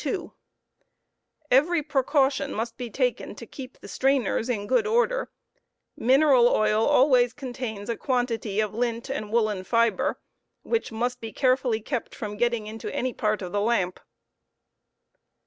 32, 0.03 0.33
Every 1.51 1.83
precaution 1.83 2.55
must 2.55 2.75
be 2.75 2.89
taken 2.89 3.35
to 3.35 3.45
keep 3.45 3.77
the 3.81 3.87
strainers 3.87 4.49
in 4.49 4.65
good 4.65 4.87
order* 4.87 5.29
Mineral 5.95 6.47
oil 6.47 6.87
always 6.87 7.33
contains 7.33 7.87
a 7.87 7.95
quantity 7.95 8.59
of 8.59 8.73
lint 8.73 9.11
and 9.11 9.31
woolen 9.31 9.63
fiber, 9.63 10.19
which 10.63 10.91
must 10.91 11.21
be 11.21 11.31
carefully 11.31 11.81
kept 11.81 12.15
from 12.15 12.35
getting 12.35 12.65
into 12.65 12.91
any 12.91 13.13
part 13.13 13.43
of 13.43 13.51
the 13.51 13.61
lamp. 13.61 13.99